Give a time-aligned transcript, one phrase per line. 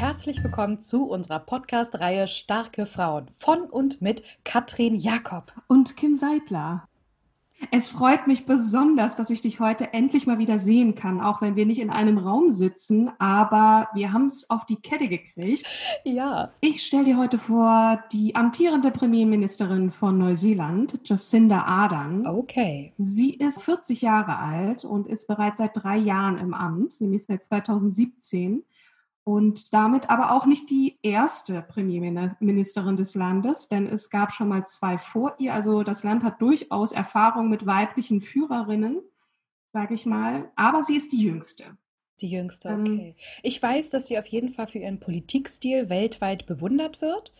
[0.00, 5.52] Herzlich willkommen zu unserer Podcast-Reihe Starke Frauen von und mit Katrin Jakob.
[5.68, 6.88] und Kim Seidler.
[7.70, 11.54] Es freut mich besonders, dass ich dich heute endlich mal wieder sehen kann, auch wenn
[11.54, 15.66] wir nicht in einem Raum sitzen, aber wir haben es auf die Kette gekriegt.
[16.04, 22.26] Ja, Ich stelle dir heute vor die amtierende Premierministerin von Neuseeland, Jacinda Ardern.
[22.26, 22.94] okay.
[22.96, 27.42] Sie ist 40 Jahre alt und ist bereits seit drei Jahren im Amt, nämlich seit
[27.44, 28.64] 2017.
[29.24, 34.66] Und damit aber auch nicht die erste Premierministerin des Landes, denn es gab schon mal
[34.66, 35.54] zwei vor ihr.
[35.54, 39.00] Also das Land hat durchaus Erfahrung mit weiblichen Führerinnen,
[39.72, 40.50] sage ich mal.
[40.56, 41.76] Aber sie ist die jüngste.
[42.20, 43.16] Die jüngste, Ähm, okay.
[43.42, 47.34] Ich weiß, dass sie auf jeden Fall für ihren Politikstil weltweit bewundert wird.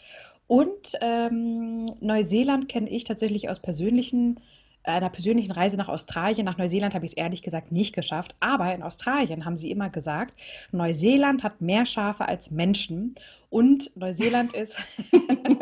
[0.47, 4.41] Und ähm, Neuseeland kenne ich tatsächlich aus persönlichen,
[4.83, 6.45] einer persönlichen Reise nach Australien.
[6.45, 8.35] Nach Neuseeland habe ich es ehrlich gesagt nicht geschafft.
[8.41, 10.35] Aber in Australien haben sie immer gesagt,
[10.73, 13.15] Neuseeland hat mehr Schafe als Menschen.
[13.49, 14.79] Und Neuseeland ist,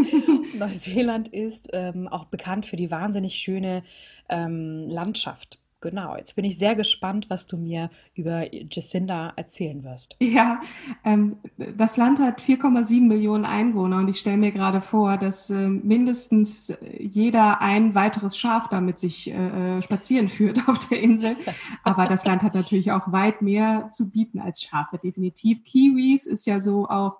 [0.58, 3.82] Neuseeland ist ähm, auch bekannt für die wahnsinnig schöne
[4.28, 5.59] ähm, Landschaft.
[5.82, 10.14] Genau, jetzt bin ich sehr gespannt, was du mir über Jacinda erzählen wirst.
[10.20, 10.60] Ja,
[11.04, 15.80] ähm, das Land hat 4,7 Millionen Einwohner und ich stelle mir gerade vor, dass ähm,
[15.84, 21.36] mindestens jeder ein weiteres Schaf da mit sich äh, spazieren führt auf der Insel.
[21.82, 25.64] Aber das Land hat natürlich auch weit mehr zu bieten als Schafe, definitiv.
[25.64, 27.18] Kiwis ist ja so auch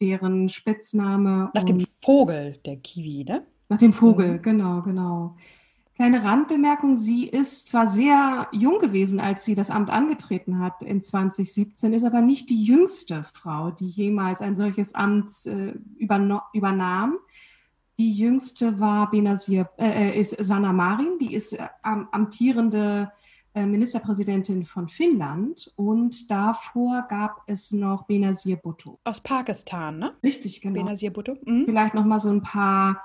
[0.00, 1.50] deren Spitzname.
[1.54, 3.44] Nach dem Vogel, der Kiwi, ne?
[3.70, 4.42] Nach dem Vogel, Mhm.
[4.42, 5.36] genau, genau.
[5.94, 11.00] Kleine Randbemerkung, sie ist zwar sehr jung gewesen, als sie das Amt angetreten hat in
[11.00, 15.74] 2017, ist aber nicht die jüngste Frau, die jemals ein solches Amt äh,
[16.52, 17.18] übernahm.
[17.96, 23.12] Die jüngste war Benazir, äh, ist Sanna Marin, die ist äh, am- amtierende
[23.54, 28.98] äh, Ministerpräsidentin von Finnland und davor gab es noch Benazir Bhutto.
[29.04, 30.16] Aus Pakistan, ne?
[30.24, 30.82] Richtig, genau.
[30.82, 31.36] Benazir Bhutto.
[31.44, 31.66] Mhm.
[31.66, 33.00] Vielleicht noch mal so ein paar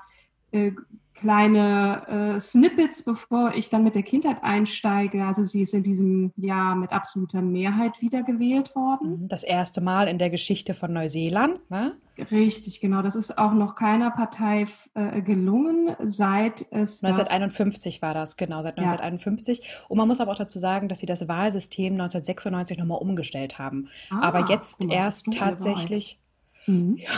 [0.50, 0.72] äh,
[1.20, 5.24] kleine äh, Snippets, bevor ich dann mit der Kindheit einsteige.
[5.24, 9.22] Also sie ist in diesem Jahr mit absoluter Mehrheit wiedergewählt worden.
[9.22, 9.28] Mhm.
[9.28, 11.96] Das erste Mal in der Geschichte von Neuseeland, ne?
[12.30, 13.00] Richtig, genau.
[13.00, 18.62] Das ist auch noch keiner Partei äh, gelungen, seit es das 1951 war das, genau,
[18.62, 18.84] seit Ja.
[18.84, 19.62] 1951.
[19.88, 23.88] Und man muss aber auch dazu sagen, dass sie das Wahlsystem 1996 nochmal umgestellt haben.
[24.10, 26.19] Ah, aber jetzt erst tatsächlich.
[26.66, 26.98] Mhm.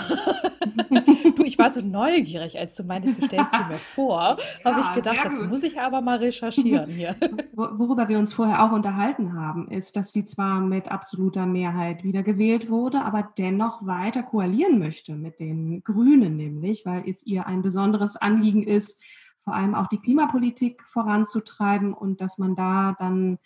[1.36, 4.86] Du, ich war so neugierig, als du meintest, du stellst sie mir vor, habe ich
[4.86, 7.16] Ja, gedacht, jetzt muss ich aber mal recherchieren hier.
[7.52, 12.04] Wo- Worüber wir uns vorher auch unterhalten haben, ist, dass sie zwar mit absoluter Mehrheit
[12.04, 17.62] wiedergewählt wurde, aber dennoch weiter koalieren möchte mit den Grünen, nämlich, weil es ihr ein
[17.62, 19.02] besonderes Anliegen ist,
[19.44, 23.38] vor allem auch die Klimapolitik voranzutreiben und dass man da dann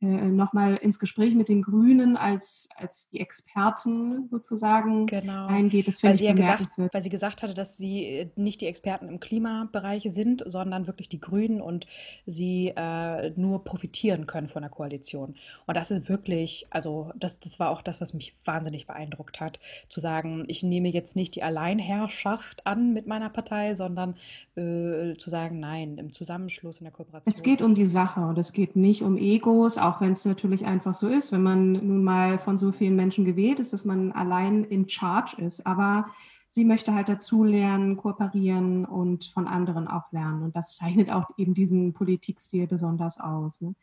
[0.00, 5.46] nochmal ins Gespräch mit den Grünen als, als die Experten sozusagen Genau.
[5.46, 5.88] eingeht.
[5.88, 9.08] Das Weil sie ja gesagt, weil sie gesagt hatte, dass sie äh, nicht die Experten
[9.08, 11.86] im Klimabereich sind, sondern wirklich die Grünen und
[12.26, 15.34] sie äh, nur profitieren können von der Koalition.
[15.66, 19.60] Und das ist wirklich, also das, das war auch das, was mich wahnsinnig beeindruckt hat,
[19.88, 24.14] zu sagen, ich nehme jetzt nicht die Alleinherrschaft an mit meiner Partei, sondern
[24.56, 27.32] äh, zu sagen, nein, im Zusammenschluss, in der Kooperation.
[27.32, 30.66] Es geht um die Sache und es geht nicht um Egos, auch wenn es natürlich
[30.66, 34.12] einfach so ist, wenn man nun mal von so vielen Menschen gewählt ist, dass man
[34.12, 35.66] allein in Charge ist.
[35.66, 36.06] Aber
[36.48, 40.42] sie möchte halt dazulernen, kooperieren und von anderen auch lernen.
[40.42, 43.60] Und das zeichnet auch eben diesen Politikstil besonders aus.
[43.60, 43.74] Ne?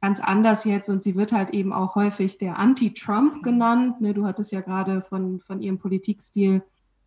[0.00, 4.00] Ganz anders jetzt und sie wird halt eben auch häufig der Anti-Trump genannt.
[4.00, 4.14] Ne?
[4.14, 6.62] Du hattest ja gerade von, von ihrem Politikstil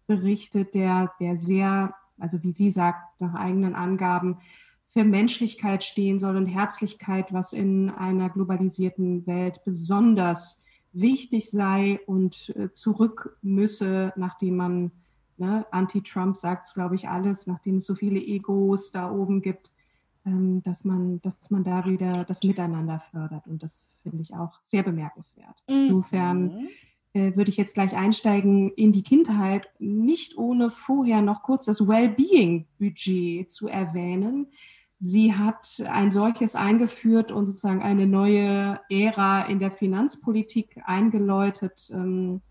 [0.08, 4.38] berichtet, der, der sehr also wie sie sagt, nach eigenen Angaben,
[4.96, 10.64] für Menschlichkeit stehen soll und Herzlichkeit, was in einer globalisierten Welt besonders
[10.94, 14.92] wichtig sei und äh, zurück müsse, nachdem man,
[15.36, 19.74] ne, Anti-Trump sagt es, glaube ich, alles, nachdem es so viele Egos da oben gibt,
[20.26, 23.48] ähm, dass, man, dass man da wieder das Miteinander fördert.
[23.48, 25.62] Und das finde ich auch sehr bemerkenswert.
[25.68, 25.76] Mhm.
[25.76, 26.70] Insofern
[27.12, 31.86] äh, würde ich jetzt gleich einsteigen in die Kindheit, nicht ohne vorher noch kurz das
[31.86, 34.48] Wellbeing-Budget zu erwähnen.
[34.98, 41.90] Sie hat ein solches eingeführt und sozusagen eine neue Ära in der Finanzpolitik eingeläutet.
[41.94, 42.42] Ähm,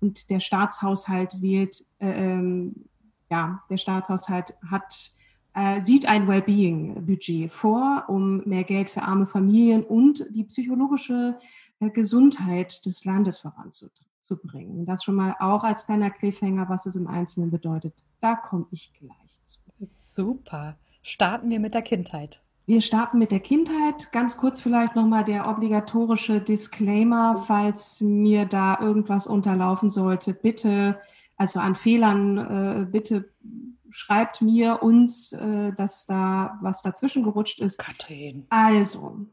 [0.00, 2.84] und der Staatshaushalt wählt, äh, ähm,
[3.30, 5.12] ja, der Staatshaushalt hat,
[5.54, 11.38] äh, sieht ein Wellbeing-Budget vor, um mehr Geld für arme Familien und die psychologische
[11.80, 14.86] äh, Gesundheit des Landes voranzubringen.
[14.86, 17.94] Das schon mal auch als kleiner Cliffhanger, was es im Einzelnen bedeutet.
[18.20, 19.60] Da komme ich gleich zu.
[19.80, 20.76] Super
[21.08, 22.42] starten wir mit der Kindheit.
[22.66, 24.12] Wir starten mit der Kindheit.
[24.12, 30.34] Ganz kurz vielleicht nochmal der obligatorische Disclaimer, falls mir da irgendwas unterlaufen sollte.
[30.34, 31.00] Bitte,
[31.36, 33.32] also an Fehlern, äh, bitte
[33.88, 37.78] schreibt mir uns, äh, dass da was dazwischen gerutscht ist.
[37.78, 38.44] Katrin.
[38.50, 39.26] Also,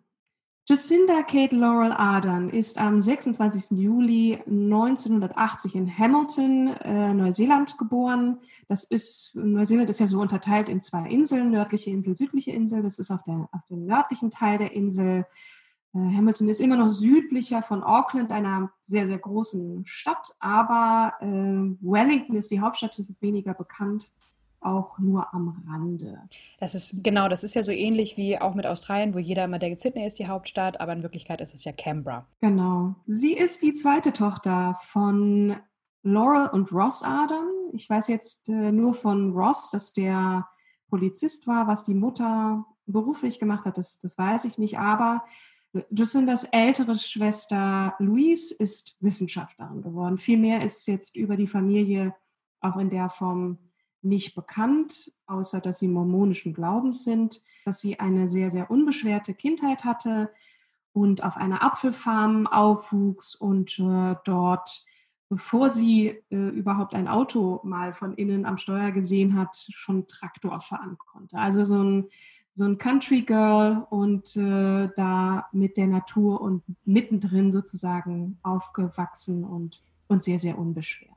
[0.68, 3.78] Jacinda Kate Laurel Ardern ist am 26.
[3.78, 8.40] Juli 1980 in Hamilton, äh, Neuseeland geboren.
[8.68, 12.82] Das ist, Neuseeland ist ja so unterteilt in zwei Inseln, nördliche Insel, südliche Insel.
[12.82, 15.28] Das ist auf, der, auf dem nördlichen Teil der Insel.
[15.94, 21.28] Äh, Hamilton ist immer noch südlicher von Auckland, einer sehr, sehr großen Stadt, aber äh,
[21.28, 24.12] Wellington ist die Hauptstadt, ist weniger bekannt
[24.62, 26.22] auch nur am Rande.
[26.60, 29.60] Das ist genau, das ist ja so ähnlich wie auch mit Australien, wo jeder immer
[29.60, 32.28] denkt, Sydney ist die Hauptstadt, aber in Wirklichkeit ist es ja Canberra.
[32.42, 32.96] Genau.
[33.06, 35.56] Sie ist die zweite Tochter von
[36.04, 37.48] Laurel und Ross Adam.
[37.74, 40.48] Ich weiß jetzt äh, nur von Ross, dass der
[40.90, 45.24] Polizist war, was die Mutter beruflich gemacht hat, das, das weiß ich nicht, aber
[45.90, 50.18] Jacindas ältere Schwester Louise ist Wissenschaftlerin geworden.
[50.18, 52.16] Vielmehr ist jetzt über die Familie
[52.62, 53.58] auch in der Form
[54.06, 59.84] nicht bekannt, außer dass sie mormonischen Glaubens sind, dass sie eine sehr, sehr unbeschwerte Kindheit
[59.84, 60.32] hatte
[60.94, 64.86] und auf einer Apfelfarm aufwuchs und äh, dort,
[65.28, 70.62] bevor sie äh, überhaupt ein Auto mal von innen am Steuer gesehen hat, schon Traktor
[70.62, 71.38] fahren konnte.
[71.38, 72.06] Also so ein,
[72.54, 79.82] so ein Country Girl und äh, da mit der Natur und mittendrin sozusagen aufgewachsen und,
[80.08, 81.16] und sehr, sehr unbeschwert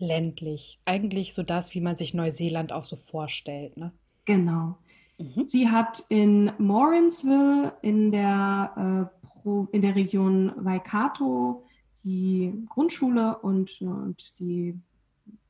[0.00, 0.80] ländlich.
[0.84, 3.76] Eigentlich so das, wie man sich Neuseeland auch so vorstellt.
[3.76, 3.92] Ne?
[4.24, 4.78] Genau.
[5.18, 5.46] Mhm.
[5.46, 9.10] Sie hat in Morrinsville in der,
[9.44, 11.64] äh, in der Region Waikato
[12.04, 14.78] die Grundschule und, und die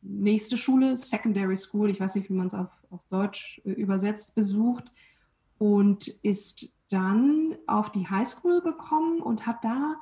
[0.02, 4.34] nächste Schule, Secondary School, ich weiß nicht, wie man es auf, auf Deutsch äh, übersetzt,
[4.34, 4.92] besucht
[5.58, 9.96] und ist dann auf die Highschool gekommen und hat da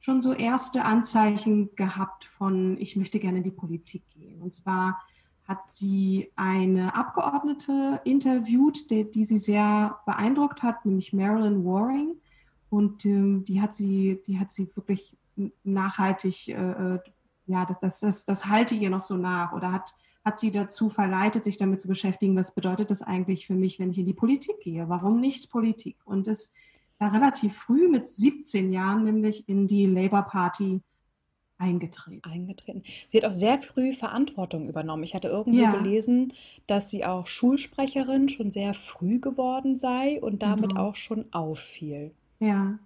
[0.00, 4.40] schon so erste Anzeichen gehabt von, ich möchte gerne in die Politik gehen.
[4.40, 4.98] Und zwar
[5.46, 12.14] hat sie eine Abgeordnete interviewt, die, die sie sehr beeindruckt hat, nämlich Marilyn Waring.
[12.70, 15.18] Und ähm, die hat sie, die hat sie wirklich
[15.64, 16.54] nachhaltig, äh,
[16.94, 16.98] äh
[17.46, 21.42] ja, das, das, das halte ihr noch so nach oder hat, hat sie dazu verleitet,
[21.42, 24.60] sich damit zu beschäftigen, was bedeutet das eigentlich für mich, wenn ich in die Politik
[24.60, 24.88] gehe?
[24.88, 25.96] Warum nicht Politik?
[26.04, 26.58] Und es da
[27.08, 30.80] relativ früh mit 17 Jahren nämlich in die Labour Party
[31.60, 32.22] eingetreten.
[32.24, 32.82] Eingetreten.
[33.08, 35.04] Sie hat auch sehr früh Verantwortung übernommen.
[35.04, 35.72] Ich hatte irgendwo ja.
[35.72, 36.32] gelesen,
[36.66, 40.88] dass sie auch Schulsprecherin schon sehr früh geworden sei und damit genau.
[40.88, 42.12] auch schon auffiel.
[42.38, 42.78] Ja.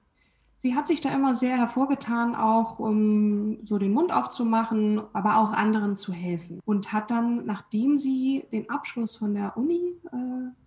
[0.59, 5.53] Sie hat sich da immer sehr hervorgetan, auch um so den Mund aufzumachen, aber auch
[5.53, 6.61] anderen zu helfen.
[6.65, 10.64] Und hat dann, nachdem sie den Abschluss von der Uni äh,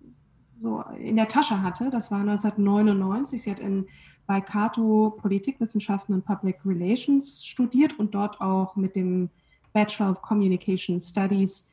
[0.61, 1.89] so in der Tasche hatte.
[1.89, 3.41] Das war 1999.
[3.41, 3.87] Sie hat in
[4.25, 9.29] Waikato Politikwissenschaften und Public Relations studiert und dort auch mit dem
[9.73, 11.69] Bachelor of Communication Studies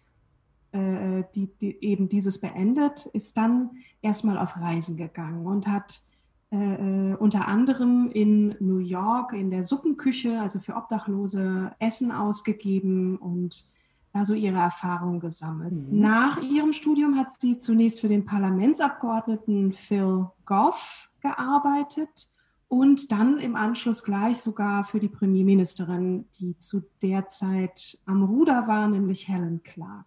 [0.75, 3.71] äh, die, die eben dieses beendet, ist dann
[4.03, 6.03] erstmal auf Reisen gegangen und hat
[6.51, 13.17] äh, äh, unter anderem in New York in der Suppenküche, also für Obdachlose, Essen ausgegeben
[13.19, 13.67] und
[14.15, 15.77] da so ihre Erfahrungen gesammelt.
[15.77, 16.01] Mhm.
[16.01, 22.29] Nach ihrem Studium hat sie zunächst für den Parlamentsabgeordneten Phil Goff gearbeitet
[22.69, 28.69] und dann im Anschluss gleich sogar für die Premierministerin, die zu der Zeit am Ruder
[28.69, 30.07] war, nämlich Helen Clark.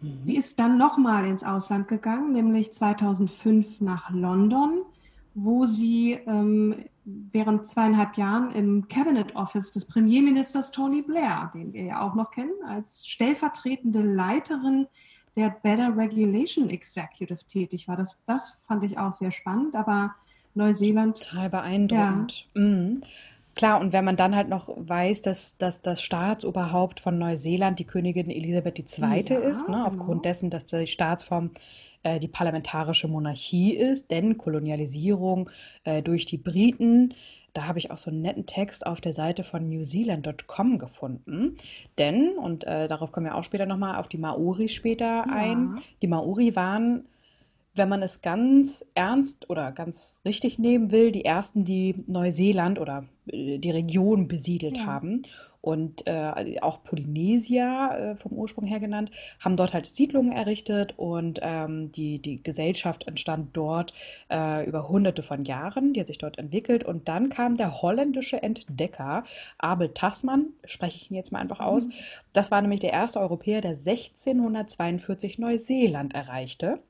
[0.00, 0.24] Mhm.
[0.24, 4.86] Sie ist dann nochmal ins Ausland gegangen, nämlich 2005 nach London
[5.34, 11.82] wo sie ähm, während zweieinhalb Jahren im Cabinet Office des Premierministers Tony Blair, den wir
[11.82, 14.86] ja auch noch kennen, als stellvertretende Leiterin
[15.34, 17.96] der Better Regulation Executive tätig war.
[17.96, 20.14] Das, das fand ich auch sehr spannend, aber
[20.54, 21.22] Neuseeland.
[21.22, 22.46] Total beeindruckend.
[22.54, 22.60] Ja.
[22.60, 23.02] Mhm.
[23.54, 27.84] Klar, und wenn man dann halt noch weiß, dass, dass das Staatsoberhaupt von Neuseeland die
[27.84, 29.24] Königin Elisabeth II.
[29.28, 30.22] Ja, ist, ne, aufgrund genau.
[30.22, 31.50] dessen, dass die Staatsform
[32.02, 35.50] äh, die parlamentarische Monarchie ist, denn Kolonialisierung
[35.84, 37.14] äh, durch die Briten,
[37.52, 41.58] da habe ich auch so einen netten Text auf der Seite von newzealand.com gefunden.
[41.98, 45.26] Denn, und äh, darauf kommen wir auch später nochmal auf die Maori später ja.
[45.28, 47.04] ein, die Maori waren
[47.74, 53.04] wenn man es ganz ernst oder ganz richtig nehmen will, die ersten, die Neuseeland oder
[53.26, 54.86] äh, die Region besiedelt ja.
[54.86, 55.22] haben
[55.62, 61.38] und äh, auch Polynesia äh, vom Ursprung her genannt, haben dort halt Siedlungen errichtet und
[61.40, 63.94] ähm, die, die Gesellschaft entstand dort
[64.28, 68.42] äh, über hunderte von Jahren, die hat sich dort entwickelt und dann kam der holländische
[68.42, 69.22] Entdecker
[69.56, 71.92] Abel Tasman, spreche ich ihn jetzt mal einfach aus, mhm.
[72.32, 76.80] das war nämlich der erste Europäer, der 1642 Neuseeland erreichte.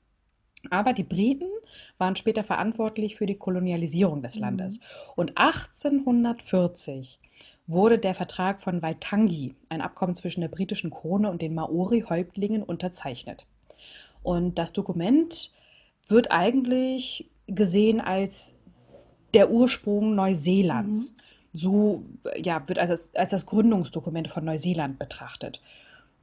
[0.71, 1.49] Aber die Briten
[1.99, 4.79] waren später verantwortlich für die Kolonialisierung des Landes.
[4.79, 4.85] Mhm.
[5.17, 7.19] Und 1840
[7.67, 13.47] wurde der Vertrag von Waitangi, ein Abkommen zwischen der britischen Krone und den Maori-Häuptlingen, unterzeichnet.
[14.23, 15.53] Und das Dokument
[16.09, 18.57] wird eigentlich gesehen als
[19.35, 21.13] der Ursprung Neuseelands.
[21.13, 21.17] Mhm.
[21.55, 22.05] So
[22.37, 25.61] ja, wird als, als das Gründungsdokument von Neuseeland betrachtet.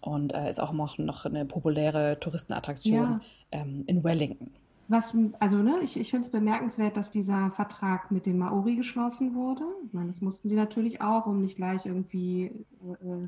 [0.01, 3.22] Und äh, ist auch noch eine populäre Touristenattraktion ja.
[3.51, 4.51] ähm, in Wellington.
[4.88, 9.36] Was, also ne, ich, ich finde es bemerkenswert, dass dieser Vertrag mit den Maori geschlossen
[9.36, 9.62] wurde.
[9.86, 13.27] Ich meine, das mussten sie natürlich auch, um nicht gleich irgendwie äh,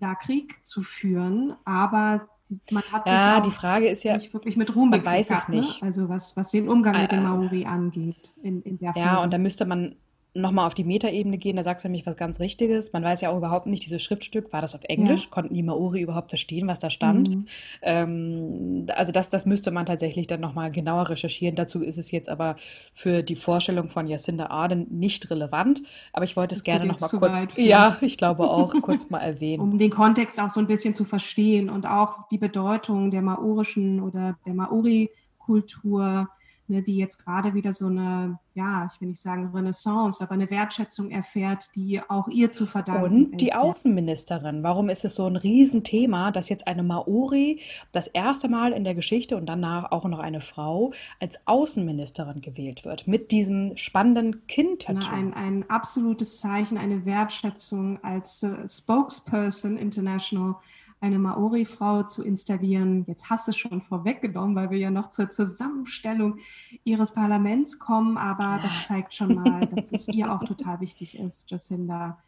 [0.00, 1.54] da Krieg zu führen.
[1.64, 2.28] Aber
[2.72, 5.30] man hat ja, sich auch die Frage ist ja, nicht wirklich mit Ruhm man weiß
[5.30, 5.56] es ne?
[5.56, 5.80] nicht.
[5.80, 5.86] Ne?
[5.86, 9.24] Also was, was den Umgang äh, mit den Maori angeht in, in der Ja, Form.
[9.24, 9.94] und da müsste man
[10.34, 12.92] nochmal auf die Metaebene gehen, da sagst du nämlich was ganz Richtiges.
[12.92, 15.24] Man weiß ja auch überhaupt nicht, dieses Schriftstück, war das auf Englisch?
[15.24, 15.30] Ja.
[15.30, 17.30] Konnten die Maori überhaupt verstehen, was da stand?
[17.30, 17.46] Mhm.
[17.82, 21.56] Ähm, also das, das müsste man tatsächlich dann nochmal genauer recherchieren.
[21.56, 22.56] Dazu ist es jetzt aber
[22.92, 25.82] für die Vorstellung von Jacinda Arden nicht relevant.
[26.12, 29.62] Aber ich wollte es das gerne nochmal kurz, ja, ich glaube auch, kurz mal erwähnen.
[29.62, 34.00] Um den Kontext auch so ein bisschen zu verstehen und auch die Bedeutung der maorischen
[34.00, 36.28] oder der Maori-Kultur
[36.68, 40.50] ne, die jetzt gerade wieder so eine, ja, ich will nicht sagen Renaissance, aber eine
[40.50, 44.62] Wertschätzung erfährt, die auch ihr zu verdanken Und die Außenministerin.
[44.62, 47.60] Warum ist es so ein Riesenthema, dass jetzt eine Maori
[47.92, 52.84] das erste Mal in der Geschichte und danach auch noch eine Frau als Außenministerin gewählt
[52.84, 55.14] wird mit diesem spannenden Kind-Tattoo?
[55.14, 60.56] Ein, ein absolutes Zeichen, eine Wertschätzung als uh, Spokesperson International
[61.00, 63.04] eine Maori-Frau zu installieren.
[63.06, 66.38] Jetzt hast du es schon vorweggenommen, weil wir ja noch zur Zusammenstellung
[66.84, 71.50] ihres Parlaments kommen, aber das zeigt schon mal, dass es ihr auch total wichtig ist,
[71.50, 72.18] Jacinda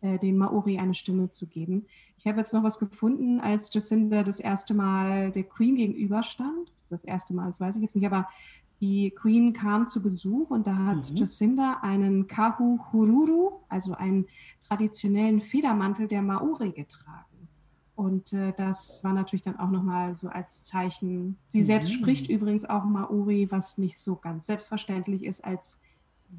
[0.00, 1.86] äh, den Maori eine Stimme zu geben.
[2.18, 6.70] Ich habe jetzt noch was gefunden, als Jacinda das erste Mal der Queen gegenüberstand.
[6.76, 8.28] Das ist das erste Mal, das weiß ich jetzt nicht, aber
[8.80, 11.16] die Queen kam zu Besuch und da hat mhm.
[11.16, 14.26] Jacinda einen Kahu Hururu, also einen
[14.66, 17.29] traditionellen Federmantel der Maori getragen.
[18.00, 21.36] Und äh, das war natürlich dann auch nochmal so als Zeichen.
[21.48, 21.96] Sie selbst mhm.
[21.96, 25.78] spricht übrigens auch Maori, was nicht so ganz selbstverständlich ist als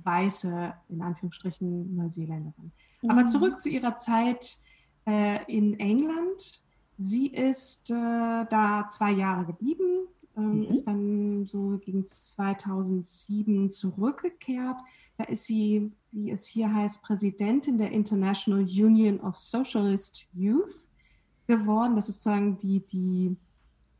[0.03, 2.71] weiße, in Anführungsstrichen, Neuseeländerin.
[3.03, 3.11] Mhm.
[3.11, 4.57] Aber zurück zu ihrer Zeit
[5.05, 6.63] äh, in England.
[6.97, 10.63] Sie ist äh, da zwei Jahre geblieben, ähm, mhm.
[10.63, 14.79] ist dann so gegen 2007 zurückgekehrt.
[15.15, 20.89] Da ist sie, wie es hier heißt, Präsidentin der International Union of Socialist Youth
[21.51, 21.95] geworden.
[21.95, 23.37] Das ist sozusagen die, die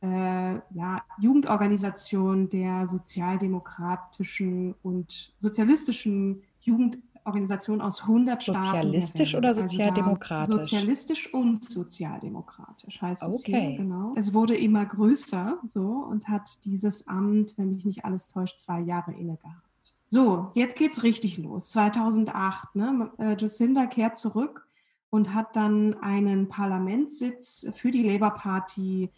[0.02, 8.64] äh, ja, Jugendorganisation der sozialdemokratischen und sozialistischen Jugendorganisation aus 100 Staaten.
[8.64, 10.56] Sozialistisch oder also sozialdemokratisch?
[10.56, 13.34] Also sozialistisch und sozialdemokratisch heißt okay.
[13.36, 14.14] es hier, genau.
[14.16, 18.80] Es wurde immer größer so und hat dieses Amt, wenn mich nicht alles täuscht, zwei
[18.80, 19.68] Jahre inne gehabt.
[20.08, 21.70] So, jetzt geht's richtig los.
[21.72, 23.12] 2008, ne?
[23.18, 24.68] Äh, Jacinda kehrt zurück
[25.12, 29.12] und hat dann einen Parlamentssitz für die Labour Party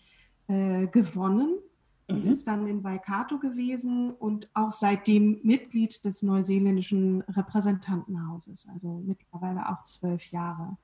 [0.48, 1.60] äh, gewonnen
[2.10, 2.32] und mhm.
[2.32, 9.84] ist dann in Waikato gewesen und auch seitdem Mitglied des neuseeländischen Repräsentantenhauses, also mittlerweile auch
[9.84, 10.78] zwölf Jahre.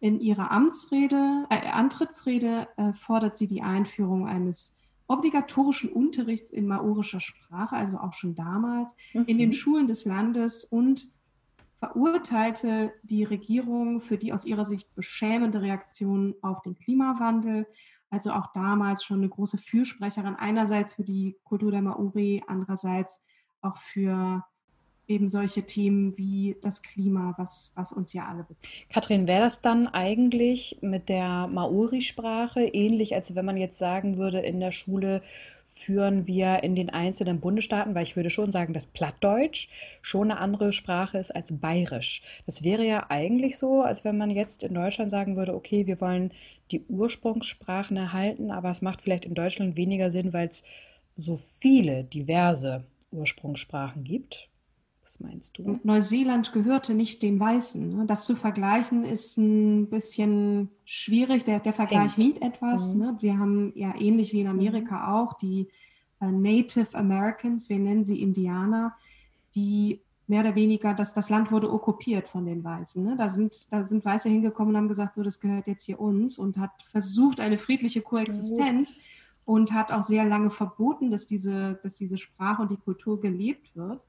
[0.00, 7.20] In ihrer Amtsrede, äh, Antrittsrede äh, fordert sie die Einführung eines obligatorischen Unterrichts in maorischer
[7.20, 9.24] Sprache, also auch schon damals, mhm.
[9.26, 9.54] in den mhm.
[9.54, 11.08] Schulen des Landes und
[11.78, 17.66] verurteilte die Regierung für die aus ihrer Sicht beschämende Reaktion auf den Klimawandel.
[18.10, 23.22] Also auch damals schon eine große Fürsprecherin einerseits für die Kultur der Maori, andererseits
[23.60, 24.44] auch für
[25.06, 28.90] eben solche Themen wie das Klima, was, was uns ja alle betrifft.
[28.90, 34.40] Katrin, wäre das dann eigentlich mit der Maori-Sprache ähnlich, als wenn man jetzt sagen würde,
[34.40, 35.22] in der Schule
[35.78, 39.68] führen wir in den einzelnen Bundesstaaten, weil ich würde schon sagen, dass Plattdeutsch
[40.02, 42.22] schon eine andere Sprache ist als Bayerisch.
[42.46, 46.00] Das wäre ja eigentlich so, als wenn man jetzt in Deutschland sagen würde, okay, wir
[46.00, 46.32] wollen
[46.70, 50.64] die Ursprungssprachen erhalten, aber es macht vielleicht in Deutschland weniger Sinn, weil es
[51.16, 54.47] so viele diverse Ursprungssprachen gibt.
[55.08, 55.80] Was meinst du?
[55.84, 57.96] Neuseeland gehörte nicht den Weißen.
[57.96, 58.04] Ne?
[58.04, 61.44] Das zu vergleichen ist ein bisschen schwierig.
[61.44, 62.92] Der, der Vergleich hinkt, etwas.
[62.92, 63.00] Mhm.
[63.00, 63.16] Ne?
[63.20, 65.14] Wir haben ja ähnlich wie in Amerika mhm.
[65.14, 65.68] auch die
[66.20, 68.96] äh, Native Americans, wir nennen sie Indianer,
[69.54, 73.02] die mehr oder weniger, dass das Land wurde okkupiert von den Weißen.
[73.02, 73.16] Ne?
[73.16, 76.38] Da, sind, da sind Weiße hingekommen und haben gesagt, so, das gehört jetzt hier uns
[76.38, 78.94] und hat versucht, eine friedliche Koexistenz
[79.46, 83.74] und hat auch sehr lange verboten, dass diese, dass diese Sprache und die Kultur gelebt
[83.74, 84.02] wird.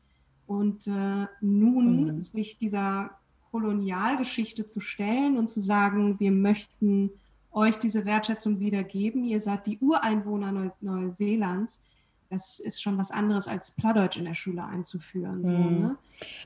[0.50, 2.20] Und äh, nun mhm.
[2.20, 3.12] sich dieser
[3.52, 7.12] Kolonialgeschichte zu stellen und zu sagen, wir möchten
[7.52, 11.84] euch diese Wertschätzung wiedergeben, ihr seid die Ureinwohner Neu Neuseelands,
[12.32, 15.46] das ist schon was anderes als Plattdeutsch in der Schule einzuführen.
[15.46, 15.82] So, mhm.
[15.82, 15.96] ne?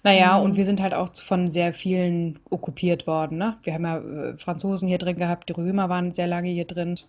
[0.04, 3.38] Naja, und wir sind halt auch von sehr vielen okkupiert worden.
[3.38, 3.56] Ne?
[3.64, 7.00] Wir haben ja äh, Franzosen hier drin gehabt, die Römer waren sehr lange hier drin.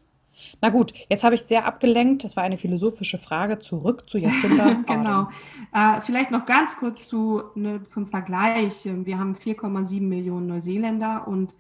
[0.61, 2.25] Na gut, jetzt habe ich sehr abgelenkt.
[2.25, 3.59] Das war eine philosophische Frage.
[3.59, 4.75] Zurück zu Jacinda.
[4.87, 5.29] genau.
[5.73, 8.85] Äh, vielleicht noch ganz kurz zu, ne, zum Vergleich.
[8.85, 11.55] Wir haben 4,7 Millionen Neuseeländer und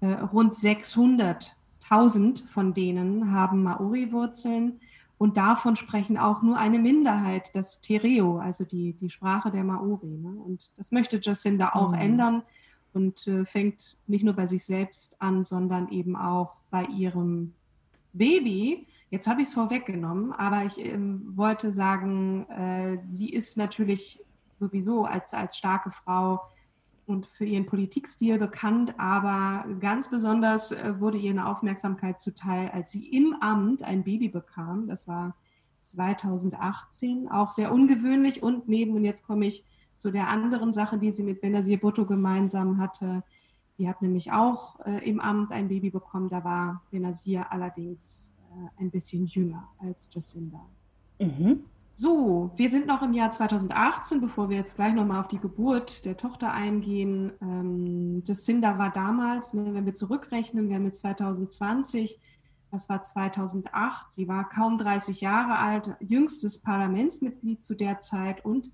[0.00, 4.80] äh, rund 600.000 von denen haben Maori-Wurzeln.
[5.18, 10.18] Und davon sprechen auch nur eine Minderheit, das Tereo, also die, die Sprache der Maori.
[10.18, 10.30] Ne?
[10.30, 12.00] Und das möchte Jacinda auch mhm.
[12.00, 12.42] ändern
[12.92, 17.54] und äh, fängt nicht nur bei sich selbst an, sondern eben auch bei ihrem
[18.12, 24.20] Baby, jetzt habe ich es vorweggenommen, aber ich ähm, wollte sagen, äh, sie ist natürlich
[24.58, 26.40] sowieso als, als starke Frau
[27.06, 32.92] und für ihren Politikstil bekannt, aber ganz besonders äh, wurde ihr eine Aufmerksamkeit zuteil, als
[32.92, 34.86] sie im Amt ein Baby bekam.
[34.86, 35.34] Das war
[35.82, 39.64] 2018, auch sehr ungewöhnlich und neben, und jetzt komme ich
[39.96, 43.22] zu der anderen Sache, die sie mit Benazir Bhutto gemeinsam hatte,
[43.78, 46.28] die hat nämlich auch äh, im Amt ein Baby bekommen.
[46.28, 50.60] Da war Benazir allerdings äh, ein bisschen jünger als Jacinda.
[51.20, 51.64] Mhm.
[51.94, 56.06] So, wir sind noch im Jahr 2018, bevor wir jetzt gleich nochmal auf die Geburt
[56.06, 57.32] der Tochter eingehen.
[57.42, 62.18] Ähm, Jacinda war damals, ne, wenn wir zurückrechnen, wir haben mit 2020,
[62.70, 68.70] das war 2008, sie war kaum 30 Jahre alt, jüngstes Parlamentsmitglied zu der Zeit und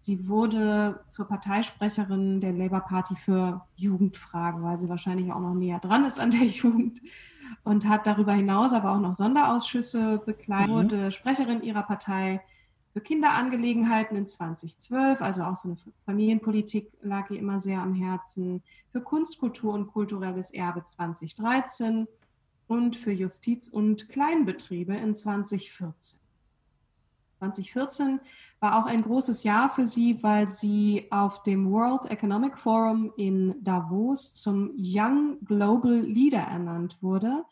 [0.00, 5.80] Sie wurde zur Parteisprecherin der Labour Party für Jugendfragen, weil sie wahrscheinlich auch noch näher
[5.80, 7.00] dran ist an der Jugend
[7.64, 10.74] und hat darüber hinaus aber auch noch Sonderausschüsse bekleidet, mhm.
[10.74, 12.40] wurde Sprecherin ihrer Partei
[12.92, 18.62] für Kinderangelegenheiten in 2012, also auch so eine Familienpolitik lag ihr immer sehr am Herzen,
[18.90, 22.08] für Kunst, Kultur und kulturelles Erbe 2013
[22.66, 26.20] und für Justiz und Kleinbetriebe in 2014.
[27.38, 28.20] 2014
[28.60, 33.54] war auch ein großes Jahr für sie, weil sie auf dem World Economic Forum in
[33.62, 37.44] Davos zum Young Global Leader ernannt wurde.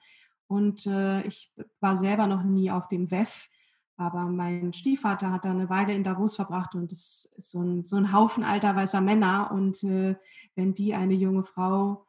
[0.49, 3.49] Und äh, ich war selber noch nie auf dem WEF,
[3.97, 7.85] aber mein Stiefvater hat da eine Weile in Davos verbracht und es ist so ein,
[7.85, 9.51] so ein Haufen alter weißer Männer.
[9.53, 10.17] Und äh,
[10.55, 12.06] wenn die eine junge Frau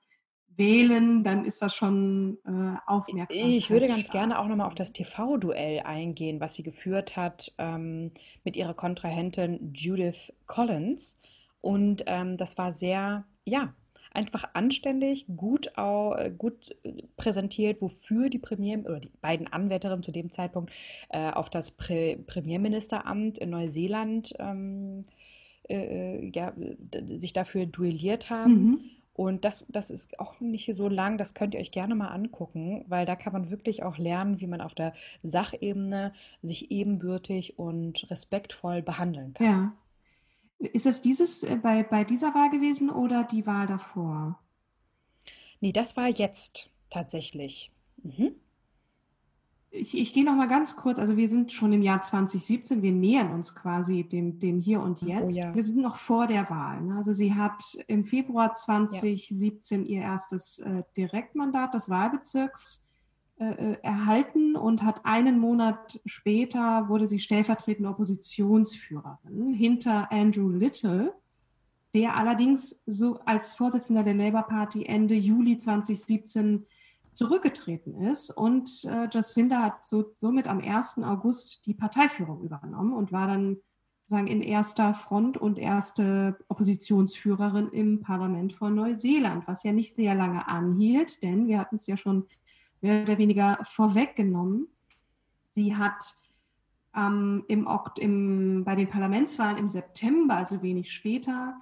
[0.58, 3.48] wählen, dann ist das schon äh, aufmerksam.
[3.48, 8.12] Ich würde ganz gerne auch nochmal auf das TV-Duell eingehen, was sie geführt hat ähm,
[8.44, 11.20] mit ihrer Kontrahentin Judith Collins.
[11.62, 13.74] Und ähm, das war sehr, ja,
[14.18, 16.76] einfach anständig, gut, äh, gut
[17.18, 20.72] präsentiert, wofür die Premier oder die beiden Anwärterinnen zu dem Zeitpunkt
[21.10, 25.06] äh, auf das Prä Premierministeramt in Neuseeland ähm,
[25.70, 26.54] äh, äh ja,
[27.16, 28.64] sich dafür duelliert haben.
[28.64, 28.80] Mhm.
[29.18, 32.86] Und das, das ist auch nicht so lang, das könnt ihr euch gerne mal angucken,
[32.88, 38.10] weil da kann man wirklich auch lernen, wie man auf der Sachebene sich ebenbürtig und
[38.12, 39.48] respektvoll behandeln kann.
[39.48, 39.74] Ja.
[40.60, 44.40] Ist es dieses äh, bei, bei dieser Wahl gewesen oder die Wahl davor?
[45.62, 47.72] Nee, das war jetzt tatsächlich.
[48.04, 48.36] Mhm
[49.70, 52.92] ich, ich gehe noch mal ganz kurz, also wir sind schon im Jahr 2017, wir
[52.92, 55.38] nähern uns quasi dem, dem Hier und Jetzt.
[55.38, 55.56] Oh ja.
[55.56, 56.82] Wir sind noch vor der Wahl.
[56.82, 56.96] Ne?
[56.96, 59.88] Also sie hat im Februar 2017 ja.
[59.88, 62.84] ihr erstes äh, Direktmandat des Wahlbezirks
[63.40, 71.14] äh, äh, erhalten und hat einen Monat später wurde sie stellvertretende Oppositionsführerin hinter Andrew Little,
[71.94, 76.66] der allerdings so als Vorsitzender der Labour Party Ende Juli 2017
[77.18, 78.30] zurückgetreten ist.
[78.30, 81.00] Und äh, Jacinda hat so, somit am 1.
[81.04, 83.58] August die Parteiführung übernommen und war dann
[84.06, 90.16] sagen in erster Front und erste Oppositionsführerin im Parlament von Neuseeland, was ja nicht sehr
[90.16, 92.26] lange anhielt, denn wir hatten es ja schon
[92.80, 94.68] mehr oder weniger vorweggenommen.
[95.50, 96.16] Sie hat
[96.96, 101.60] ähm, im, im, bei den Parlamentswahlen im September, also wenig später,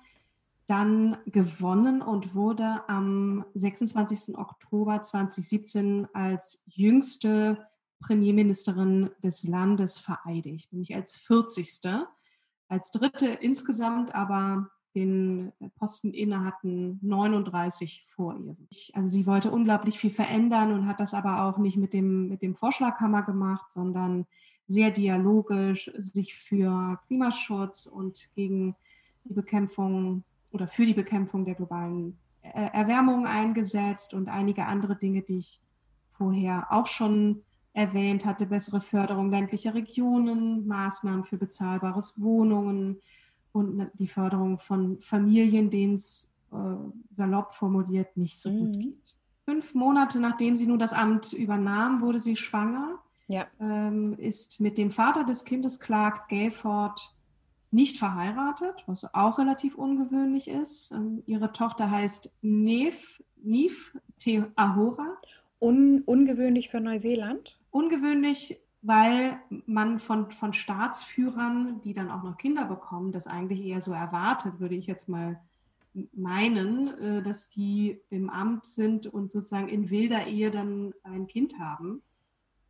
[0.68, 4.38] dann gewonnen und wurde am 26.
[4.38, 7.68] Oktober 2017 als jüngste
[8.00, 11.82] Premierministerin des Landes vereidigt, nämlich als 40.
[12.68, 18.54] Als dritte insgesamt, aber den Posten inne hatten 39 vor ihr.
[18.94, 22.42] Also sie wollte unglaublich viel verändern und hat das aber auch nicht mit dem, mit
[22.42, 24.26] dem Vorschlaghammer gemacht, sondern
[24.68, 28.76] sehr dialogisch sich für Klimaschutz und gegen
[29.26, 30.24] die Bekämpfung
[30.56, 35.62] oder für die Bekämpfung der globalen Erwärmung eingesetzt und einige andere Dinge, die ich
[36.14, 43.02] vorher auch schon erwähnt hatte, bessere Förderung ländlicher Regionen, Maßnahmen für bezahlbares Wohnungen
[43.52, 46.56] und die Förderung von Familien, denen es äh,
[47.12, 48.60] salopp formuliert nicht so mhm.
[48.60, 49.16] gut geht.
[49.44, 53.46] Fünf Monate nachdem sie nun das Amt übernahm, wurde sie schwanger, ja.
[53.60, 57.14] ähm, ist mit dem Vater des Kindes, Clark Gayford,
[57.76, 60.92] nicht verheiratet, was auch relativ ungewöhnlich ist.
[60.92, 65.18] Ähm, ihre Tochter heißt Neve, Neve Te Ahora.
[65.60, 67.60] Un ungewöhnlich für Neuseeland?
[67.72, 73.82] Ungewöhnlich, weil man von, von Staatsführern, die dann auch noch Kinder bekommen, das eigentlich eher
[73.82, 75.42] so erwartet, würde ich jetzt mal
[76.14, 81.60] meinen, äh, dass die im Amt sind und sozusagen in wilder Ehe dann ein Kind
[81.60, 82.02] haben.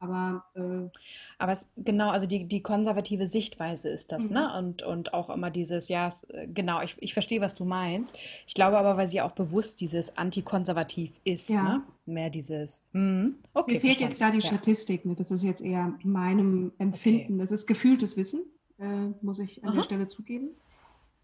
[0.06, 0.90] Aber, äh,
[1.38, 4.30] aber es, genau, also die, die konservative Sichtweise ist das, ne?
[4.30, 4.34] mhm.
[4.34, 4.58] ne?
[4.58, 8.16] Und, und auch immer dieses, ja, äh, genau, ich, ich verstehe, was du meinst.
[8.46, 11.64] Ich glaube aber, weil sie auch bewusst dieses antikonservativ ist, ja.
[11.64, 11.84] ne?
[12.06, 13.74] Mehr dieses, mh, okay.
[13.74, 14.04] Mir fehlt verstanden.
[14.04, 14.46] jetzt da die ja.
[14.46, 15.16] Statistik, ne?
[15.16, 17.34] Das ist jetzt eher meinem Empfinden.
[17.34, 17.42] Okay.
[17.42, 18.46] Das ist gefühltes Wissen,
[18.78, 19.78] äh, muss ich an Aha.
[19.78, 20.50] der Stelle zugeben.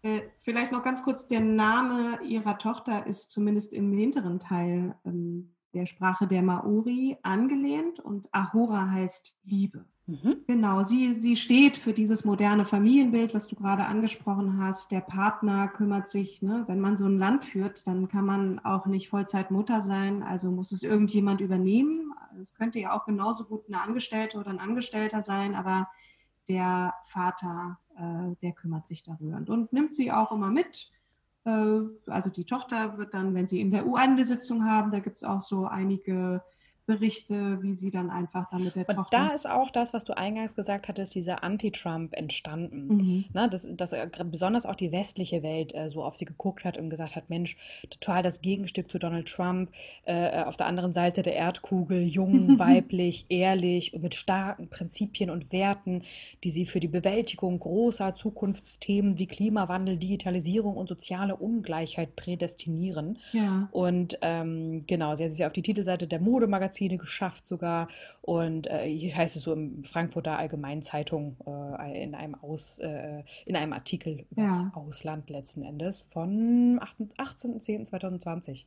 [0.02, 5.51] Äh, vielleicht noch ganz kurz, der Name ihrer Tochter ist zumindest im hinteren Teil ähm,
[5.74, 9.84] der Sprache der Maori angelehnt und Ahura heißt Liebe.
[10.06, 10.38] Mhm.
[10.48, 14.90] Genau, sie, sie steht für dieses moderne Familienbild, was du gerade angesprochen hast.
[14.90, 16.64] Der Partner kümmert sich, ne?
[16.66, 20.72] wenn man so ein Land führt, dann kann man auch nicht Vollzeitmutter sein, also muss
[20.72, 22.12] es irgendjemand übernehmen.
[22.40, 25.88] Es könnte ja auch genauso gut eine Angestellte oder ein Angestellter sein, aber
[26.48, 30.90] der Vater, äh, der kümmert sich darüber und nimmt sie auch immer mit
[31.44, 34.24] also die Tochter wird dann, wenn sie in der UN eine
[34.64, 36.42] haben, da gibt es auch so einige
[36.84, 39.16] Berichte, wie sie dann einfach dann mit der und Tochter.
[39.16, 42.86] Da ist auch das, was du eingangs gesagt hattest, dieser Anti-Trump entstanden.
[42.88, 43.24] Mhm.
[43.32, 46.90] Na, dass, dass besonders auch die westliche Welt äh, so auf sie geguckt hat und
[46.90, 47.56] gesagt hat, Mensch,
[47.88, 49.70] total das Gegenstück zu Donald Trump,
[50.06, 55.52] äh, auf der anderen Seite der Erdkugel, jung, weiblich, ehrlich und mit starken Prinzipien und
[55.52, 56.02] Werten,
[56.42, 63.18] die sie für die Bewältigung großer Zukunftsthemen wie Klimawandel, Digitalisierung und soziale Ungleichheit prädestinieren.
[63.30, 63.68] Ja.
[63.70, 67.88] Und ähm, genau, sie hat sich auf die Titelseite der Modemagazin Magazine geschafft sogar.
[68.20, 73.22] Und äh, hier heißt es so im Frankfurter Allgemeinen Zeitung äh, in, einem Aus, äh,
[73.46, 74.72] in einem Artikel über das ja.
[74.74, 78.64] Ausland letzten Endes von 18.10.2020.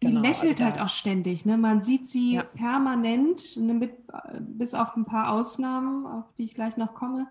[0.00, 1.44] Genau, die lächelt also halt auch ständig.
[1.44, 1.56] Ne?
[1.56, 2.42] Man sieht sie ja.
[2.42, 3.92] permanent, ne, mit,
[4.40, 7.28] bis auf ein paar Ausnahmen, auf die ich gleich noch komme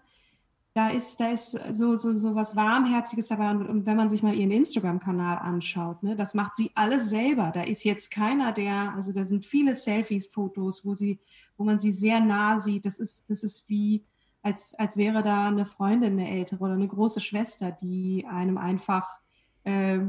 [0.74, 3.52] da ist, da ist so, so, so was Warmherziges dabei.
[3.52, 7.52] Und, und wenn man sich mal ihren Instagram-Kanal anschaut, ne, das macht sie alles selber.
[7.54, 11.20] Da ist jetzt keiner, der, also da sind viele Selfies, Fotos, wo sie,
[11.58, 12.86] wo man sie sehr nah sieht.
[12.86, 14.06] Das ist, das ist wie,
[14.42, 19.20] als, als wäre da eine Freundin, eine ältere oder eine große Schwester, die einem einfach
[19.64, 20.00] äh,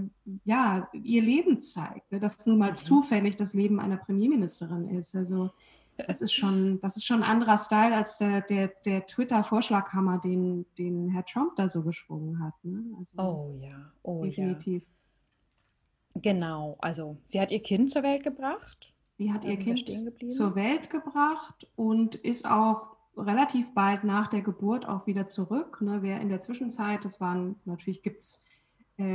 [0.44, 2.10] ja, ihr Leben zeigt.
[2.12, 2.20] Ne?
[2.20, 2.76] Das nun mal mhm.
[2.76, 5.14] zufällig das Leben einer Premierministerin ist.
[5.16, 5.50] Also
[5.96, 10.66] das ist schon, das ist schon ein anderer Style als der, der, der Twitter-Vorschlaghammer, den,
[10.78, 12.54] den Herr Trump da so geschwungen hat.
[12.62, 12.82] Ne?
[12.98, 14.82] Also oh ja, oh definitiv.
[14.82, 14.88] ja.
[16.20, 18.92] Genau, also sie hat ihr Kind zur Welt gebracht.
[19.18, 19.88] Sie hat ihr Kind
[20.30, 25.80] zur Welt gebracht und ist auch relativ bald nach der Geburt auch wieder zurück.
[25.80, 25.98] Ne?
[26.02, 28.44] Wer in der Zwischenzeit, das waren, natürlich gibt es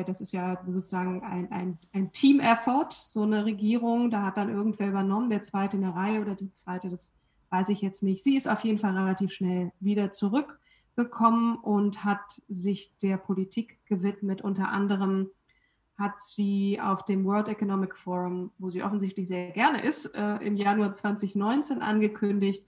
[0.06, 4.10] das ist ja sozusagen ein, ein, ein Team-Effort, so eine Regierung.
[4.10, 7.14] Da hat dann irgendwer übernommen, der zweite in der Reihe oder die zweite, das
[7.50, 8.24] weiß ich jetzt nicht.
[8.24, 14.42] Sie ist auf jeden Fall relativ schnell wieder zurückgekommen und hat sich der Politik gewidmet.
[14.42, 15.30] Unter anderem
[15.98, 20.56] hat sie auf dem World Economic Forum, wo sie offensichtlich sehr gerne ist, äh, im
[20.56, 22.64] Januar 2019 angekündigt,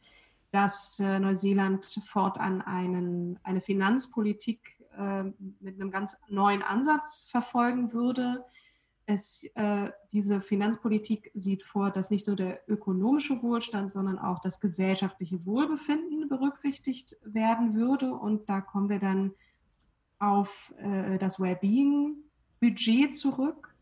[0.51, 5.23] dass äh, Neuseeland fortan einen, eine Finanzpolitik äh,
[5.59, 8.43] mit einem ganz neuen Ansatz verfolgen würde.
[9.05, 14.59] Es, äh, diese Finanzpolitik sieht vor, dass nicht nur der ökonomische Wohlstand, sondern auch das
[14.59, 18.13] gesellschaftliche Wohlbefinden berücksichtigt werden würde.
[18.13, 19.31] Und da kommen wir dann
[20.19, 23.73] auf äh, das Wellbeing-Budget zurück.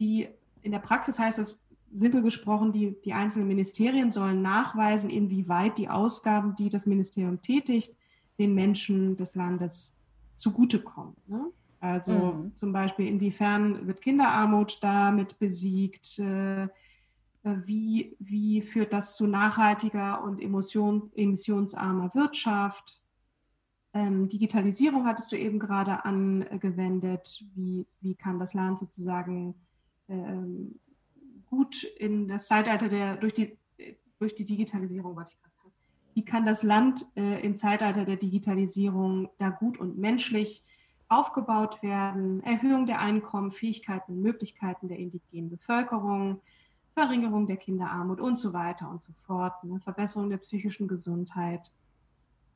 [0.00, 0.28] Die,
[0.62, 1.62] in der Praxis heißt es
[1.94, 7.94] simpel gesprochen, die, die einzelnen Ministerien sollen nachweisen, inwieweit die Ausgaben, die das Ministerium tätigt,
[8.38, 9.96] den Menschen des Landes
[10.36, 11.14] zugutekommen.
[11.26, 11.50] Ne?
[11.80, 12.54] Also mhm.
[12.54, 16.18] zum Beispiel, inwiefern wird Kinderarmut damit besiegt?
[16.18, 16.68] Äh,
[17.64, 23.00] wie, wie führt das zu nachhaltiger und emotion, emissionsarmer Wirtschaft?
[23.92, 27.44] Ähm, Digitalisierung hattest du eben gerade angewendet.
[27.54, 29.54] Wie, wie kann das Land sozusagen
[30.08, 30.80] ähm,
[31.46, 33.56] gut in das Zeitalter der, durch die,
[34.18, 35.45] durch die Digitalisierung, wollte ich
[36.16, 40.64] wie kann das Land äh, im Zeitalter der Digitalisierung da gut und menschlich
[41.10, 42.42] aufgebaut werden?
[42.42, 46.40] Erhöhung der Einkommen, Fähigkeiten und Möglichkeiten der indigenen Bevölkerung,
[46.94, 49.78] Verringerung der Kinderarmut und so weiter und so fort, ne?
[49.80, 51.70] Verbesserung der psychischen Gesundheit.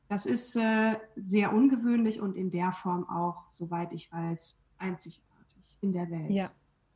[0.07, 5.93] Das ist äh, sehr ungewöhnlich und in der Form auch, soweit ich weiß, einzigartig in
[5.93, 6.31] der Welt.
[6.31, 6.49] Ja,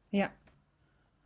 [0.09, 0.29] ja.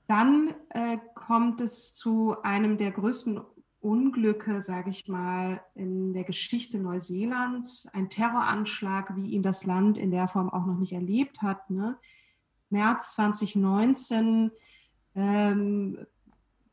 [0.08, 3.40] Dann äh, kommt es zu einem der größten
[3.82, 7.88] Unglücke, sage ich mal, in der Geschichte Neuseelands.
[7.94, 11.70] Ein Terroranschlag, wie ihn das Land in der Form auch noch nicht erlebt hat.
[11.70, 11.98] Ne?
[12.70, 14.52] März 2019
[15.16, 15.98] ähm,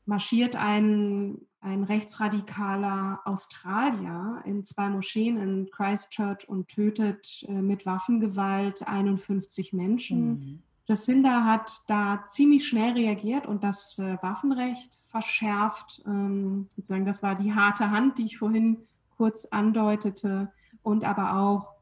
[0.05, 8.87] marschiert ein, ein rechtsradikaler Australier in zwei Moscheen in Christchurch und tötet äh, mit Waffengewalt
[8.87, 10.29] 51 Menschen.
[10.29, 10.63] Mhm.
[10.87, 16.03] Jacinda hat da ziemlich schnell reagiert und das äh, Waffenrecht verschärft.
[16.07, 18.79] Ähm, sozusagen, das war die harte Hand, die ich vorhin
[19.17, 20.53] kurz andeutete,
[20.87, 21.75] und aber auch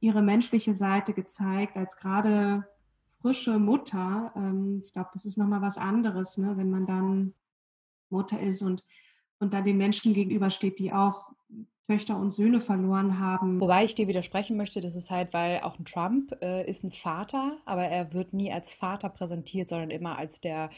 [0.00, 2.66] ihre menschliche Seite gezeigt, als gerade
[3.20, 7.34] frische Mutter, ähm, ich glaube, das ist nochmal was anderes, ne, wenn man dann
[8.08, 8.82] Mutter ist und,
[9.38, 11.30] und dann den Menschen gegenübersteht, die auch
[11.90, 13.60] Töchter und Söhne verloren haben.
[13.60, 16.92] Wobei ich dir widersprechen möchte, das ist halt, weil auch ein Trump äh, ist ein
[16.92, 20.70] Vater, aber er wird nie als Vater präsentiert, sondern immer als der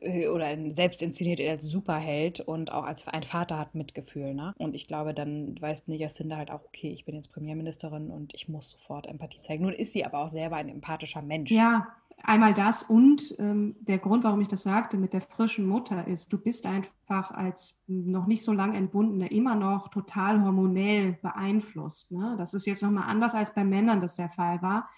[0.00, 4.32] äh, oder selbst inszeniert als Superheld und auch als ein Vater hat Mitgefühl.
[4.32, 4.54] Ne?
[4.56, 8.48] Und ich glaube, dann weiß Jacinda halt auch, okay, ich bin jetzt Premierministerin und ich
[8.48, 9.64] muss sofort Empathie zeigen.
[9.64, 11.50] Nun ist sie aber auch selber ein empathischer Mensch.
[11.50, 11.88] Ja,
[12.22, 16.32] Einmal das und ähm, der Grund, warum ich das sagte mit der frischen Mutter ist,
[16.32, 22.12] du bist einfach als noch nicht so lang entbundene immer noch total hormonell beeinflusst.
[22.12, 22.34] Ne?
[22.38, 24.88] Das ist jetzt nochmal anders als bei Männern das der Fall war.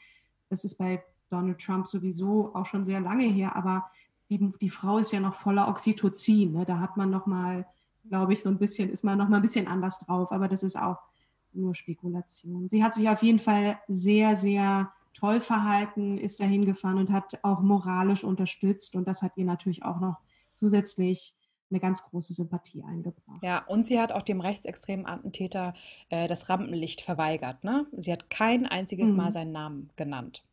[0.49, 3.91] Das ist bei Donald Trump sowieso auch schon sehr lange her, aber
[4.31, 6.53] die, die Frau ist ja noch voller Oxytocin.
[6.53, 6.65] Ne?
[6.65, 7.67] Da hat man nochmal,
[8.09, 10.79] glaube ich, so ein bisschen, ist man nochmal ein bisschen anders drauf, aber das ist
[10.79, 10.99] auch
[11.53, 12.69] nur Spekulation.
[12.69, 17.39] Sie hat sich auf jeden Fall sehr, sehr toll verhalten, ist dahin gefahren und hat
[17.43, 18.95] auch moralisch unterstützt.
[18.97, 20.21] Und das hat ihr natürlich auch noch
[20.55, 21.35] zusätzlich
[21.71, 23.43] eine ganz große Sympathie eingebracht.
[23.43, 25.75] Ja, und sie hat auch dem rechtsextremen Attentäter
[26.09, 27.63] äh, das Rampenlicht verweigert.
[27.65, 27.87] Ne?
[27.97, 29.17] Sie hat kein einziges mhm.
[29.17, 30.45] Mal seinen Namen genannt.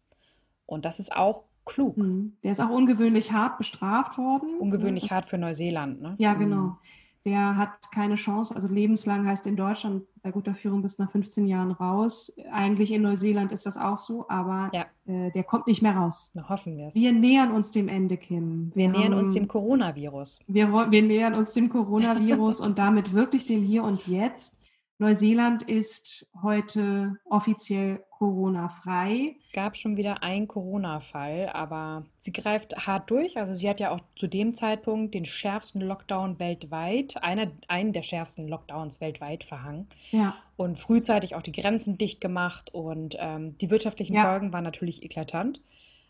[0.66, 1.98] Und das ist auch klug.
[1.98, 2.38] Mhm.
[2.44, 4.58] Der ist auch ungewöhnlich hart bestraft worden.
[4.60, 6.16] Ungewöhnlich hart für Neuseeland, ne?
[6.18, 6.78] Ja, genau.
[7.26, 8.54] Der hat keine Chance.
[8.54, 12.36] Also lebenslang heißt in Deutschland bei guter Führung bis nach 15 Jahren raus.
[12.52, 14.86] Eigentlich in Neuseeland ist das auch so, aber ja.
[15.08, 16.32] äh, der kommt nicht mehr raus.
[16.36, 16.96] Na, hoffen wir es.
[16.96, 18.72] Wir nähern uns dem Ende, Kim.
[18.76, 20.40] Wir, wir nähern haben, uns dem Coronavirus.
[20.48, 24.60] Wir, wir nähern uns dem Coronavirus und damit wirklich dem Hier und Jetzt.
[25.00, 29.36] Neuseeland ist heute offiziell Corona-frei.
[29.52, 33.38] Gab schon wieder einen Corona-Fall, aber sie greift hart durch.
[33.38, 38.04] Also sie hat ja auch zu dem Zeitpunkt den schärfsten Lockdown weltweit, einer, einen der
[38.04, 39.88] schärfsten Lockdowns weltweit verhangen.
[40.12, 40.36] Ja.
[40.56, 44.24] Und frühzeitig auch die Grenzen dicht gemacht und ähm, die wirtschaftlichen ja.
[44.24, 45.62] Folgen waren natürlich eklatant.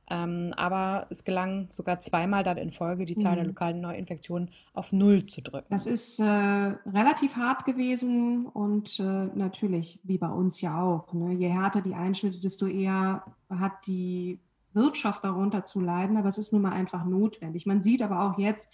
[0.09, 3.37] Ähm, aber es gelang sogar zweimal dann in Folge, die Zahl mhm.
[3.37, 5.67] der lokalen Neuinfektionen auf Null zu drücken.
[5.69, 11.11] Das ist äh, relativ hart gewesen und äh, natürlich, wie bei uns ja auch.
[11.13, 11.33] Ne?
[11.33, 14.39] Je härter die Einschnitte, desto eher hat die
[14.75, 16.17] Wirtschaft darunter zu leiden.
[16.17, 17.65] Aber es ist nun mal einfach notwendig.
[17.65, 18.69] Man sieht aber auch jetzt,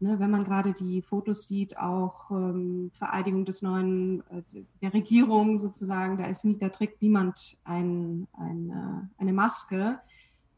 [0.00, 4.42] ne, wenn man gerade die Fotos sieht, auch ähm, Vereidigung des neuen, äh,
[4.82, 10.00] der Regierung sozusagen, da, ist nie, da trägt niemand ein, ein, äh, eine Maske.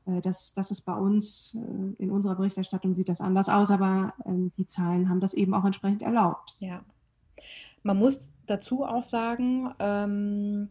[0.07, 4.15] Äh, das, das ist bei uns, äh, in unserer Berichterstattung sieht das anders aus, aber
[4.25, 6.53] ähm, die Zahlen haben das eben auch entsprechend erlaubt.
[6.61, 6.83] Ja.
[7.83, 10.71] Man muss dazu auch sagen, ähm,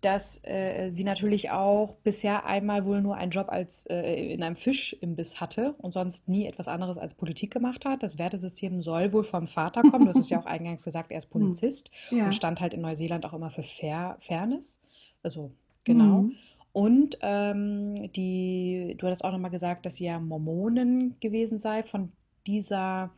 [0.00, 5.40] dass äh, sie natürlich auch bisher einmal wohl nur einen Job als in einem Fischimbiss
[5.40, 8.02] hatte und sonst nie etwas anderes als Politik gemacht hat.
[8.02, 10.06] Das Wertesystem soll wohl vom Vater kommen.
[10.06, 11.40] Du hast es ja auch eingangs gesagt, er ist hm.
[11.40, 12.24] Polizist ja.
[12.24, 14.80] und stand halt in Neuseeland auch immer für Fair, Fairness.
[15.22, 15.52] Also
[15.84, 16.22] genau.
[16.22, 16.36] Mhm.
[16.72, 21.82] Und ähm, die, du hattest auch nochmal gesagt, dass sie ja Mormonen gewesen sei.
[21.82, 22.12] Von
[22.46, 23.12] dieser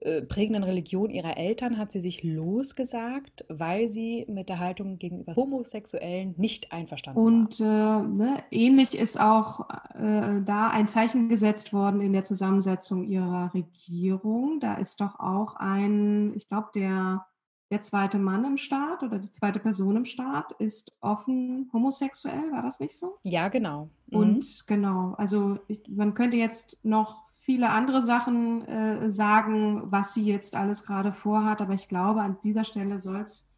[0.00, 5.34] äh, prägenden Religion ihrer Eltern hat sie sich losgesagt, weil sie mit der Haltung gegenüber
[5.36, 8.04] Homosexuellen nicht einverstanden Und war.
[8.04, 13.52] äh, ne, ähnlich ist auch äh, da ein Zeichen gesetzt worden in der Zusammensetzung ihrer
[13.52, 14.58] Regierung.
[14.60, 17.26] Da ist doch auch ein, ich glaube, der,
[17.70, 22.62] der zweite Mann im Staat oder die zweite Person im Staat ist offen homosexuell, war
[22.62, 23.18] das nicht so?
[23.22, 23.88] Ja, genau.
[24.08, 24.18] Mhm.
[24.18, 30.24] Und genau, also ich, man könnte jetzt noch viele andere Sachen äh, sagen, was sie
[30.24, 31.60] jetzt alles gerade vorhat.
[31.60, 33.50] Aber ich glaube, an dieser Stelle soll es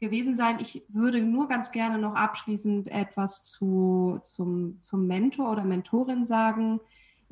[0.00, 0.58] gewesen sein.
[0.60, 6.80] Ich würde nur ganz gerne noch abschließend etwas zu, zum, zum Mentor oder Mentorin sagen.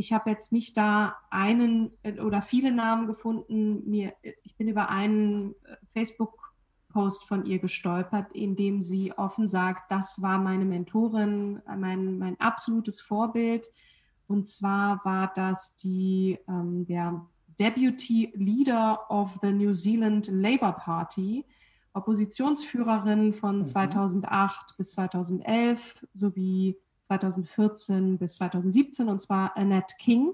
[0.01, 3.89] Ich habe jetzt nicht da einen äh, oder viele Namen gefunden.
[3.89, 9.93] Mir, ich bin über einen äh, Facebook-Post von ihr gestolpert, in dem sie offen sagt,
[9.93, 13.71] das war meine Mentorin, mein, mein absolutes Vorbild
[14.27, 17.27] und zwar war das die, ähm, der
[17.59, 21.45] Deputy Leader of the New Zealand Labour Party,
[21.93, 23.67] Oppositionsführerin von mhm.
[23.67, 26.79] 2008 bis 2011 sowie
[27.11, 30.33] 2014 bis 2017, und zwar Annette King.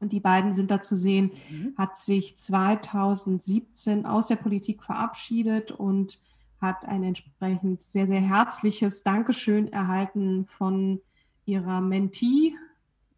[0.00, 1.74] Und die beiden sind da zu sehen, mhm.
[1.76, 6.18] hat sich 2017 aus der Politik verabschiedet und
[6.60, 11.00] hat ein entsprechend sehr, sehr herzliches Dankeschön erhalten von
[11.44, 12.54] ihrer Mentee,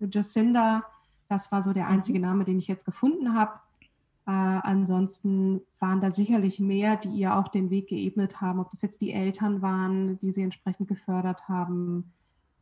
[0.01, 0.85] Jacinda,
[1.29, 2.25] das war so der einzige mhm.
[2.25, 3.53] Name, den ich jetzt gefunden habe.
[4.27, 8.83] Äh, ansonsten waren da sicherlich mehr, die ihr auch den Weg geebnet haben, ob das
[8.83, 12.13] jetzt die Eltern waren, die sie entsprechend gefördert haben,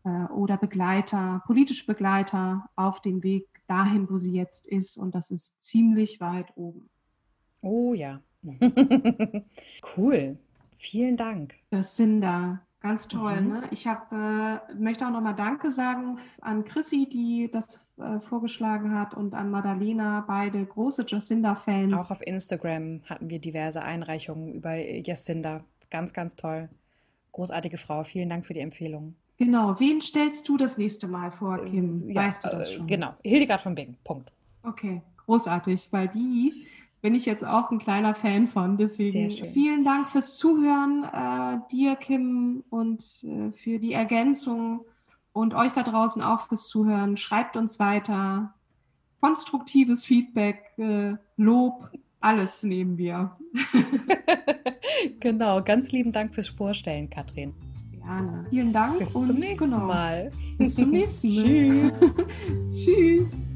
[0.04, 4.96] oder Begleiter, politische Begleiter auf dem Weg dahin, wo sie jetzt ist.
[4.96, 6.88] Und das ist ziemlich weit oben.
[7.62, 8.20] Oh ja.
[9.96, 10.38] cool.
[10.76, 11.54] Vielen Dank.
[11.70, 13.40] Das sind da Ganz toll.
[13.40, 13.48] Mhm.
[13.48, 13.62] Ne?
[13.70, 19.14] Ich hab, äh, möchte auch nochmal Danke sagen an Chrissy, die das äh, vorgeschlagen hat,
[19.14, 21.94] und an Madalena, beide große Jacinda-Fans.
[21.94, 25.62] Auch auf Instagram hatten wir diverse Einreichungen über Jacinda.
[25.90, 26.68] Ganz, ganz toll.
[27.30, 28.02] Großartige Frau.
[28.02, 29.14] Vielen Dank für die Empfehlung.
[29.42, 29.80] Genau.
[29.80, 32.08] Wen stellst du das nächste Mal vor, Kim?
[32.08, 32.86] Ja, weißt du das äh, schon?
[32.86, 33.14] Genau.
[33.24, 33.96] Hildegard von Bingen.
[34.04, 34.30] Punkt.
[34.62, 35.02] Okay.
[35.26, 36.66] Großartig, weil die
[37.00, 38.76] bin ich jetzt auch ein kleiner Fan von.
[38.76, 44.84] Deswegen vielen Dank fürs Zuhören, äh, dir, Kim, und äh, für die Ergänzung
[45.32, 47.16] und euch da draußen auch fürs Zuhören.
[47.16, 48.54] Schreibt uns weiter.
[49.20, 53.36] Konstruktives Feedback, äh, Lob, alles nehmen wir.
[55.20, 57.54] genau, ganz lieben Dank fürs Vorstellen, Katrin.
[58.04, 58.46] Gerne.
[58.50, 58.98] Vielen Dank.
[58.98, 60.30] Bis zum nächsten genau, Mal.
[60.58, 61.92] Bis zum nächsten Mal.
[62.70, 62.84] Tschüss.
[62.84, 63.46] Tschüss.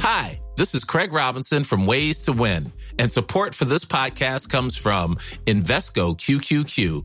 [0.00, 4.76] Hi, this is Craig Robinson from Ways to Win, and support for this podcast comes
[4.76, 7.04] from Invesco QQQ,